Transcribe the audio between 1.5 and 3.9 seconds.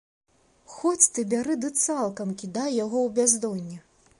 ды цалкам кідай яго ў бяздонне.